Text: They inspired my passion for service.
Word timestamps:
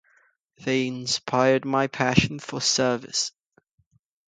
They 0.57 0.87
inspired 0.87 1.63
my 1.63 1.85
passion 1.85 2.39
for 2.39 2.59
service. 2.59 3.33